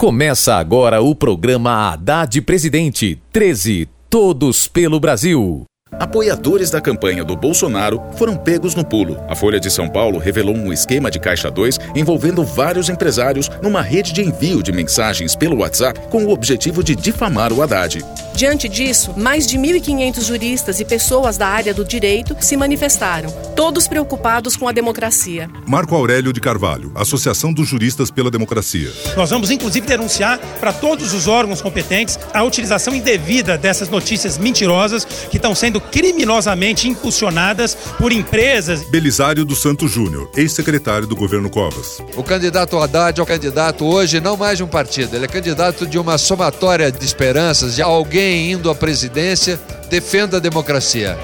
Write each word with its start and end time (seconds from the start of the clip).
Começa 0.00 0.54
agora 0.54 1.02
o 1.02 1.14
programa 1.14 1.92
Haddad 1.92 2.40
Presidente 2.40 3.20
13 3.30 3.86
Todos 4.08 4.66
pelo 4.66 4.98
Brasil. 4.98 5.69
Apoiadores 6.00 6.70
da 6.70 6.80
campanha 6.80 7.22
do 7.22 7.36
Bolsonaro 7.36 8.02
foram 8.16 8.34
pegos 8.34 8.74
no 8.74 8.82
pulo. 8.82 9.22
A 9.28 9.36
Folha 9.36 9.60
de 9.60 9.70
São 9.70 9.86
Paulo 9.86 10.18
revelou 10.18 10.56
um 10.56 10.72
esquema 10.72 11.10
de 11.10 11.20
Caixa 11.20 11.50
2 11.50 11.78
envolvendo 11.94 12.42
vários 12.42 12.88
empresários 12.88 13.50
numa 13.60 13.82
rede 13.82 14.10
de 14.10 14.22
envio 14.22 14.62
de 14.62 14.72
mensagens 14.72 15.36
pelo 15.36 15.58
WhatsApp 15.58 16.00
com 16.08 16.24
o 16.24 16.30
objetivo 16.30 16.82
de 16.82 16.96
difamar 16.96 17.52
o 17.52 17.60
Haddad. 17.60 18.02
Diante 18.34 18.66
disso, 18.66 19.12
mais 19.14 19.46
de 19.46 19.58
1.500 19.58 20.22
juristas 20.22 20.80
e 20.80 20.84
pessoas 20.86 21.36
da 21.36 21.46
área 21.46 21.74
do 21.74 21.84
direito 21.84 22.34
se 22.40 22.56
manifestaram, 22.56 23.30
todos 23.54 23.86
preocupados 23.86 24.56
com 24.56 24.66
a 24.66 24.72
democracia. 24.72 25.50
Marco 25.66 25.94
Aurélio 25.94 26.32
de 26.32 26.40
Carvalho, 26.40 26.90
Associação 26.94 27.52
dos 27.52 27.68
Juristas 27.68 28.10
pela 28.10 28.30
Democracia. 28.30 28.90
Nós 29.14 29.28
vamos 29.28 29.50
inclusive 29.50 29.86
denunciar 29.86 30.38
para 30.58 30.72
todos 30.72 31.12
os 31.12 31.28
órgãos 31.28 31.60
competentes 31.60 32.18
a 32.32 32.42
utilização 32.42 32.94
indevida 32.94 33.58
dessas 33.58 33.90
notícias 33.90 34.38
mentirosas 34.38 35.04
que 35.04 35.36
estão 35.36 35.54
sendo 35.54 35.78
criminosamente 35.90 36.88
impulsionadas 36.88 37.74
por 37.98 38.12
empresas. 38.12 38.82
Belisário 38.90 39.44
dos 39.44 39.60
Santos 39.60 39.90
Júnior, 39.90 40.30
ex-secretário 40.36 41.06
do 41.06 41.16
governo 41.16 41.50
Covas. 41.50 42.00
O 42.16 42.22
candidato 42.22 42.78
Haddad 42.78 43.18
é 43.18 43.22
o 43.22 43.26
candidato 43.26 43.84
hoje 43.84 44.20
não 44.20 44.36
mais 44.36 44.58
de 44.58 44.64
um 44.64 44.68
partido, 44.68 45.16
ele 45.16 45.24
é 45.24 45.28
candidato 45.28 45.86
de 45.86 45.98
uma 45.98 46.18
somatória 46.18 46.90
de 46.90 47.04
esperanças, 47.04 47.76
de 47.76 47.82
alguém 47.82 48.52
indo 48.52 48.70
à 48.70 48.74
presidência, 48.74 49.60
defenda 49.88 50.36
a 50.36 50.40
democracia. 50.40 51.18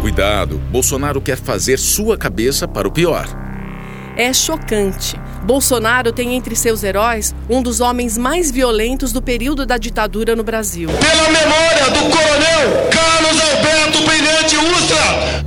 Cuidado, 0.00 0.58
Bolsonaro 0.70 1.20
quer 1.20 1.38
fazer 1.38 1.78
sua 1.78 2.18
cabeça 2.18 2.68
para 2.68 2.86
o 2.86 2.92
pior. 2.92 3.26
É 4.16 4.32
chocante. 4.32 5.16
Bolsonaro 5.44 6.12
tem 6.12 6.34
entre 6.34 6.54
seus 6.54 6.82
heróis 6.84 7.34
um 7.50 7.62
dos 7.62 7.80
homens 7.80 8.16
mais 8.16 8.50
violentos 8.50 9.12
do 9.12 9.20
período 9.20 9.66
da 9.66 9.76
ditadura 9.76 10.36
no 10.36 10.44
Brasil. 10.44 10.88
Pela 10.88 11.30
memória 11.30 11.90
do 11.90 12.10
coronel 12.10 12.53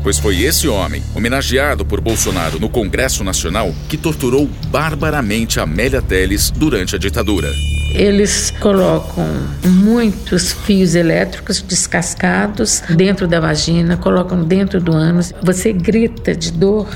Pois 0.07 0.19
foi 0.19 0.43
esse 0.43 0.69
homem, 0.69 1.03
homenageado 1.13 1.85
por 1.85 1.99
Bolsonaro 1.99 2.57
no 2.61 2.69
Congresso 2.69 3.25
Nacional, 3.25 3.75
que 3.89 3.97
torturou 3.97 4.49
barbaramente 4.69 5.59
Amélia 5.59 6.01
Teles 6.01 6.49
durante 6.49 6.95
a 6.95 6.97
ditadura. 6.97 7.49
Eles 7.93 8.49
colocam 8.57 9.27
muitos 9.65 10.53
fios 10.53 10.95
elétricos 10.95 11.61
descascados 11.61 12.81
dentro 12.89 13.27
da 13.27 13.41
vagina, 13.41 13.97
colocam 13.97 14.45
dentro 14.45 14.79
do 14.79 14.93
ânus. 14.93 15.33
Você 15.43 15.73
grita 15.73 16.33
de 16.33 16.53
dor. 16.53 16.87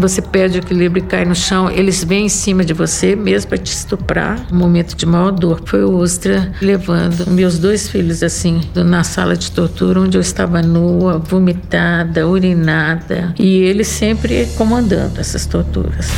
Você 0.00 0.20
perde 0.22 0.58
o 0.58 0.60
equilíbrio 0.60 1.04
e 1.04 1.06
cai 1.06 1.24
no 1.24 1.34
chão, 1.34 1.70
eles 1.70 2.02
vêm 2.04 2.26
em 2.26 2.28
cima 2.28 2.64
de 2.64 2.72
você 2.72 3.14
mesmo 3.14 3.48
para 3.48 3.58
te 3.58 3.72
estuprar. 3.72 4.46
Um 4.52 4.56
momento 4.56 4.96
de 4.96 5.06
maior 5.06 5.30
dor 5.30 5.62
foi 5.64 5.84
o 5.84 5.96
Ostra 5.96 6.52
levando 6.60 7.30
meus 7.30 7.58
dois 7.58 7.88
filhos 7.88 8.22
assim 8.22 8.60
na 8.74 9.04
sala 9.04 9.36
de 9.36 9.50
tortura, 9.50 10.00
onde 10.00 10.16
eu 10.16 10.20
estava 10.20 10.62
nua, 10.62 11.18
vomitada, 11.18 12.26
urinada, 12.26 13.34
e 13.38 13.58
ele 13.58 13.84
sempre 13.84 14.46
comandando 14.56 15.20
essas 15.20 15.46
torturas. 15.46 16.10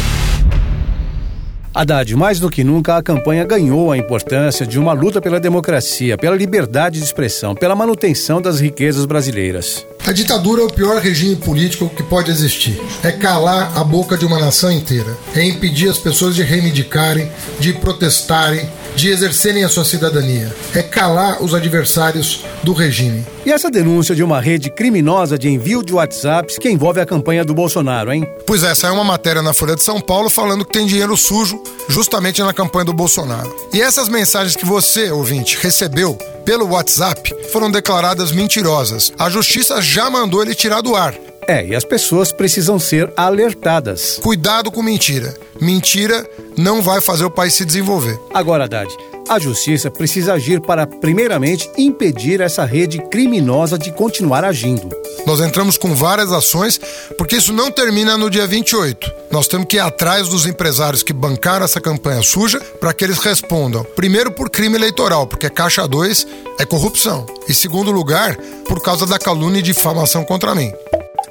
Haddad, 1.77 2.15
mais 2.15 2.39
do 2.39 2.49
que 2.49 2.63
nunca, 2.63 2.97
a 2.97 3.03
campanha 3.03 3.45
ganhou 3.45 3.91
a 3.91 3.99
importância 3.99 4.65
de 4.65 4.79
uma 4.79 4.93
luta 4.93 5.21
pela 5.21 5.41
democracia, 5.41 6.17
pela 6.17 6.37
liberdade 6.37 7.01
de 7.01 7.05
expressão, 7.05 7.53
pela 7.53 7.75
manutenção 7.75 8.41
das 8.41 8.61
riquezas 8.61 9.05
brasileiras. 9.05 9.85
A 10.07 10.13
ditadura 10.13 10.63
é 10.63 10.65
o 10.65 10.73
pior 10.73 11.01
regime 11.03 11.35
político 11.35 11.89
que 11.89 12.05
pode 12.05 12.31
existir. 12.31 12.81
É 13.03 13.11
calar 13.11 13.77
a 13.77 13.83
boca 13.83 14.17
de 14.17 14.25
uma 14.25 14.39
nação 14.39 14.71
inteira. 14.71 15.17
É 15.35 15.43
impedir 15.43 15.89
as 15.89 15.99
pessoas 15.99 16.37
de 16.37 16.45
reivindicarem, 16.45 17.29
de 17.59 17.73
protestarem, 17.73 18.69
de 18.95 19.09
exercerem 19.09 19.65
a 19.65 19.69
sua 19.69 19.85
cidadania. 19.85 20.55
É 20.75 20.83
calar 20.83 21.43
os 21.43 21.55
adversários 21.55 22.45
do 22.63 22.73
regime. 22.73 23.25
E 23.45 23.53
essa 23.53 23.71
denúncia 23.71 24.15
de 24.15 24.23
uma 24.23 24.41
rede 24.41 24.71
criminosa 24.71 25.39
de 25.39 25.49
envio 25.49 25.83
de 25.83 25.93
WhatsApps 25.93 26.59
que 26.59 26.71
envolve 26.71 27.01
a 27.01 27.07
campanha 27.07 27.45
do 27.45 27.55
Bolsonaro, 27.55 28.13
hein? 28.13 28.27
Pois 28.47 28.63
é, 28.63 28.75
saiu 28.75 28.95
uma 28.95 29.05
matéria 29.05 29.43
na 29.43 29.53
Folha 29.53 29.75
de 29.75 29.83
São 29.83 30.01
Paulo 30.01 30.31
falando 30.31 30.65
que 30.65 30.73
tem 30.73 30.87
dinheiro 30.87 31.17
sujo 31.17 31.63
justamente 31.89 32.43
na 32.43 32.53
campanha 32.53 32.87
do 32.87 32.93
Bolsonaro. 32.93 33.55
E 33.73 33.81
essas 33.81 34.09
mensagens 34.09 34.57
que 34.57 34.65
você, 34.65 35.11
ouvinte, 35.11 35.59
recebeu 35.61 36.17
pelo 36.45 36.69
WhatsApp 36.69 37.35
foram 37.53 37.71
declaradas 37.71 38.33
mentirosas. 38.33 39.13
A 39.19 39.29
justiça 39.31 39.81
já 39.81 40.09
mandou 40.11 40.43
ele 40.43 40.55
tirar 40.55 40.81
do 40.81 40.95
ar. 40.95 41.15
É, 41.47 41.65
e 41.67 41.75
as 41.75 41.85
pessoas 41.85 42.33
precisam 42.33 42.79
ser 42.79 43.13
alertadas. 43.17 44.19
Cuidado 44.23 44.71
com 44.71 44.83
mentira. 44.83 45.35
Mentira 45.61 46.29
não 46.57 46.83
vai 46.83 47.01
fazer 47.01 47.25
o 47.25 47.31
país 47.31 47.55
se 47.55 47.65
desenvolver. 47.65 48.19
Agora, 48.33 48.65
Haddad, 48.65 48.89
a 49.29 49.39
justiça 49.39 49.91
precisa 49.91 50.35
agir 50.35 50.61
para, 50.61 50.87
primeiramente, 50.87 51.71
impedir 51.77 52.41
essa 52.41 52.65
rede 52.65 52.99
criminosa 53.11 53.79
de 53.79 53.91
continuar 53.93 54.45
agindo. 54.45 54.89
Nós 55.27 55.41
entramos 55.41 55.79
com 55.79 55.95
várias 55.95 56.31
ações, 56.31 56.79
porque 57.17 57.37
isso 57.37 57.53
não 57.53 57.71
termina 57.71 58.19
no 58.19 58.29
dia 58.29 58.47
28. 58.47 59.11
Nós 59.31 59.49
temos 59.49 59.67
que 59.67 59.77
ir 59.77 59.81
atrás 59.81 60.29
dos 60.29 60.47
empresários 60.47 61.03
que 61.03 61.13
bancaram 61.13 61.65
essa 61.65 61.81
campanha 61.81 62.23
suja 62.23 62.61
para 62.79 62.93
que 62.93 63.05
eles 63.05 63.19
respondam. 63.19 63.85
Primeiro, 63.97 64.31
por 64.31 64.51
crime 64.51 64.77
eleitoral, 64.77 65.27
porque 65.27 65.49
Caixa 65.49 65.89
2 65.89 66.27
é 66.59 66.67
corrupção. 66.67 67.27
E, 67.49 67.55
segundo 67.55 67.91
lugar, 67.91 68.37
por 68.69 68.83
causa 68.83 69.07
da 69.07 69.19
calúnia 69.19 69.61
e 69.61 69.63
difamação 69.63 70.25
contra 70.25 70.55
mim. 70.55 70.73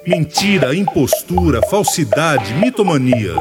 Mentira, 0.06 0.75
impostura, 0.75 1.62
falsidade, 1.69 2.53
mitomania. 2.56 3.36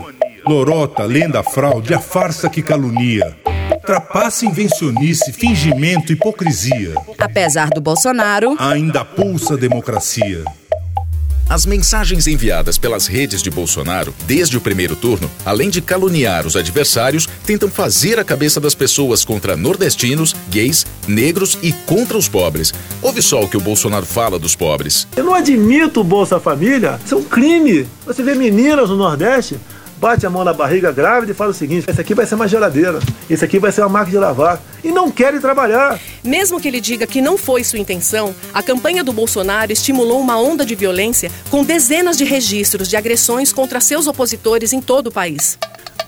Lorota, 0.47 1.05
lenda, 1.05 1.43
fraude, 1.43 1.93
a 1.93 1.99
farsa 1.99 2.49
que 2.49 2.63
calunia. 2.63 3.37
Trapaça, 3.85 4.47
invencionice, 4.47 5.33
fingimento, 5.33 6.13
hipocrisia. 6.13 6.95
Apesar 7.19 7.69
do 7.71 7.81
Bolsonaro, 7.81 8.55
ainda 8.61 9.05
pulsa 9.05 9.55
a 9.55 9.57
democracia. 9.57 10.45
As 11.53 11.67
mensagens 11.67 12.27
enviadas 12.27 12.79
pelas 12.79 13.07
redes 13.07 13.43
de 13.43 13.51
Bolsonaro 13.51 14.15
desde 14.27 14.57
o 14.57 14.61
primeiro 14.61 14.97
turno, 14.97 15.31
além 15.45 15.69
de 15.69 15.83
caluniar 15.83 16.47
os 16.47 16.57
adversários, 16.57 17.29
tentam 17.45 17.69
fazer 17.69 18.19
a 18.19 18.25
cabeça 18.25 18.59
das 18.59 18.75
pessoas 18.75 19.23
contra 19.23 19.55
nordestinos, 19.55 20.35
gays, 20.49 20.87
negros 21.07 21.59
e 21.63 21.71
contra 21.71 22.17
os 22.17 22.27
pobres. 22.27 22.73
Ouve 23.03 23.21
só 23.21 23.43
o 23.43 23.49
que 23.51 23.59
o 23.59 23.61
Bolsonaro 23.61 24.07
fala 24.07 24.39
dos 24.39 24.57
pobres. 24.57 25.07
Eu 25.15 25.25
não 25.25 25.35
admito 25.35 26.01
o 26.01 26.05
Bolsa 26.05 26.41
Família, 26.41 26.99
isso 27.05 27.17
é 27.17 27.19
um 27.19 27.25
crime. 27.25 27.87
Você 28.07 28.23
vê 28.23 28.35
meninas 28.35 28.89
no 28.89 28.97
Nordeste 28.97 29.59
bate 30.03 30.27
a 30.27 30.31
mão 30.31 30.43
na 30.43 30.53
barriga 30.53 30.91
grávida 30.91 31.31
e 31.31 31.35
fala 31.35 31.53
o 31.53 31.55
seguinte: 31.55 31.89
esse 31.89 32.01
aqui 32.01 32.13
vai 32.13 32.27
ser 32.27 32.35
uma 32.35 32.49
geladeira, 32.49 32.99
esse 33.31 33.45
aqui 33.45 33.61
vai 33.61 33.71
ser 33.71 33.83
uma 33.83 33.89
máquina 33.89 34.11
de 34.11 34.19
lavar. 34.19 34.61
E 34.83 34.91
não 34.91 35.13
querem 35.13 35.41
trabalhar. 35.41 36.01
Mesmo 36.25 36.61
que 36.61 36.67
ele 36.67 36.81
diga 36.81 37.07
que 37.07 37.21
não 37.21 37.39
foi 37.39 37.63
sua 37.63 37.79
intenção, 37.79 38.35
a 38.53 38.61
campanha 38.61 39.05
do 39.05 39.13
Bolsonaro 39.13 39.71
estimulou 39.71 40.21
uma 40.21 40.37
onda 40.37 40.67
de 40.67 40.75
violência 40.75 41.31
com 41.49 41.63
dezenas 41.63 42.17
de 42.17 42.25
registros 42.25 42.89
de 42.89 42.97
agressões 42.97 43.53
contra 43.53 43.81
seus 43.81 44.09
opositores 44.09 44.73
em 44.73 44.81
todo 44.81 45.07
o 45.07 45.13
país. 45.13 45.57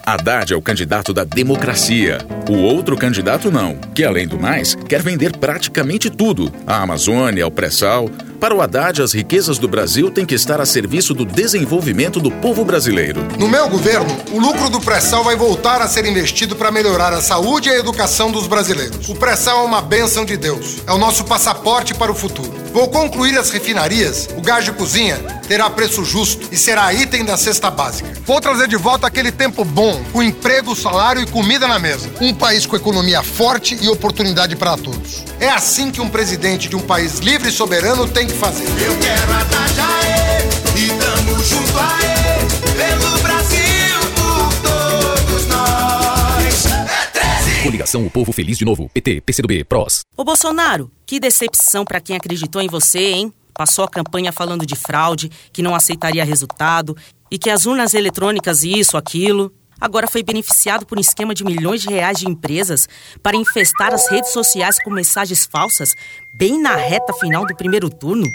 Haddad 0.05 0.53
é 0.53 0.56
o 0.56 0.61
candidato 0.61 1.15
da 1.15 1.22
democracia. 1.25 2.19
O 2.50 2.59
outro 2.59 2.97
candidato 2.97 3.50
não, 3.50 3.76
que 3.94 4.05
além 4.05 4.26
do 4.26 4.38
mais, 4.38 4.75
quer 4.75 5.00
vender 5.00 5.37
praticamente 5.38 6.11
tudo: 6.11 6.53
a 6.66 6.82
Amazônia, 6.82 7.47
o 7.47 7.50
pré-sal. 7.50 8.11
Para 8.40 8.54
o 8.54 8.60
Haddad, 8.60 9.00
as 9.00 9.12
riquezas 9.12 9.58
do 9.58 9.68
Brasil 9.68 10.10
têm 10.10 10.26
que 10.26 10.34
estar 10.34 10.60
a 10.60 10.66
serviço 10.66 11.14
do 11.14 11.24
desenvolvimento 11.24 12.20
do 12.20 12.30
povo 12.30 12.64
brasileiro. 12.64 13.26
No 13.38 13.48
meu 13.48 13.68
governo, 13.68 14.14
o 14.32 14.38
lucro 14.38 14.68
do 14.68 14.80
pré-sal 14.80 15.24
vai 15.24 15.36
voltar 15.36 15.80
a 15.80 15.88
ser 15.88 16.04
investido 16.04 16.56
para 16.56 16.70
melhorar 16.70 17.12
a 17.12 17.22
saúde 17.22 17.68
e 17.68 17.72
a 17.72 17.78
educação 17.78 18.30
dos 18.30 18.46
brasileiros. 18.46 19.08
O 19.08 19.14
pré-sal 19.14 19.62
é 19.62 19.66
uma 19.66 19.80
bênção 19.80 20.24
de 20.24 20.36
Deus. 20.36 20.82
É 20.86 20.92
o 20.92 20.98
nosso 20.98 21.24
passaporte 21.24 21.94
para 21.94 22.12
o 22.12 22.14
futuro. 22.14 22.52
Vou 22.72 22.88
concluir 22.88 23.38
as 23.38 23.50
refinarias, 23.50 24.28
o 24.36 24.42
gás 24.42 24.64
de 24.64 24.72
cozinha 24.72 25.16
terá 25.46 25.70
preço 25.70 26.04
justo 26.04 26.48
e 26.50 26.56
será 26.56 26.92
item 26.92 27.24
da 27.24 27.36
cesta 27.36 27.70
básica. 27.70 28.12
Vou 28.26 28.40
trazer 28.40 28.66
de 28.66 28.76
volta 28.76 29.06
aquele 29.06 29.30
tempo 29.30 29.64
bom, 29.64 30.02
com 30.12 30.22
emprego, 30.22 30.74
salário 30.74 31.22
e 31.22 31.26
comida 31.26 31.68
na 31.68 31.78
mesa. 31.78 32.10
Um 32.20 32.34
país 32.34 32.66
com 32.66 32.75
economia 32.75 33.22
forte 33.22 33.78
e 33.80 33.88
oportunidade 33.88 34.56
para 34.56 34.76
todos. 34.76 35.22
É 35.38 35.48
assim 35.48 35.90
que 35.90 36.00
um 36.00 36.08
presidente 36.08 36.69
de 36.69 36.75
um 36.75 36.80
país 36.80 37.19
livre 37.19 37.48
e 37.48 37.52
soberano 37.52 38.08
tem 38.08 38.24
que 38.26 38.35
fazer. 38.35 38.65
Eu 38.65 38.99
quero 38.99 39.32
a 39.32 39.44
Tajaê 39.44 40.38
e 40.76 40.88
tamo 40.88 41.44
junto 41.44 41.79
a 41.79 41.99
ele, 42.03 42.49
pelo 42.76 43.23
Brasil, 43.23 44.00
por 44.15 44.53
todos 44.62 45.47
nós. 45.47 46.67
É 46.67 47.06
13! 47.12 47.62
Coligação 47.62 48.06
O 48.06 48.11
Povo 48.11 48.32
Feliz 48.32 48.59
de 48.59 48.65
Novo, 48.65 48.91
PT, 48.93 49.21
PCdoB, 49.21 49.65
PROS. 49.65 50.00
Ô 50.17 50.25
Bolsonaro, 50.25 50.91
que 51.06 51.21
decepção 51.21 51.85
para 51.85 52.00
quem 52.00 52.17
acreditou 52.17 52.61
em 52.62 52.69
você, 52.69 53.12
hein? 53.12 53.32
Passou 53.53 53.85
a 53.85 53.88
campanha 53.88 54.32
falando 54.32 54.67
de 54.67 54.75
fraude, 54.75 55.31
que 55.53 55.62
não 55.62 55.75
aceitaria 55.75 56.25
resultado 56.25 56.97
e 57.31 57.38
que 57.38 57.50
as 57.50 57.67
urnas 57.67 57.94
eletrônicas 57.94 58.65
isso, 58.65 58.97
aquilo. 58.97 59.53
Agora 59.81 60.06
foi 60.06 60.23
beneficiado 60.23 60.87
por 60.87 60.99
um 60.99 61.00
esquema 61.00 61.35
de 61.35 61.44
milhões 61.44 61.82
de 61.82 61.88
reais 61.88 62.19
de 62.19 62.29
empresas 62.29 62.88
para 63.23 63.37
infestar 63.37 63.93
as 63.93 64.11
redes 64.11 64.32
sociais 64.32 64.82
com 64.82 64.91
mensagens 64.91 65.47
falsas 65.47 65.94
bem 66.35 66.61
na 66.61 66.76
reta 66.76 67.12
final 67.15 67.47
do 67.47 67.55
primeiro 67.56 67.91
turno. 67.91 68.26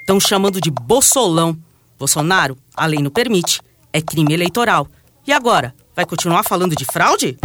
Estão 0.00 0.18
chamando 0.18 0.60
de 0.60 0.70
Bolsolão. 0.70 1.56
Bolsonaro, 1.98 2.56
a 2.76 2.86
lei 2.86 3.00
não 3.00 3.10
permite. 3.10 3.60
É 3.92 4.00
crime 4.00 4.34
eleitoral. 4.34 4.88
E 5.26 5.32
agora? 5.32 5.74
Vai 5.94 6.04
continuar 6.04 6.42
falando 6.42 6.74
de 6.74 6.84
fraude? 6.84 7.38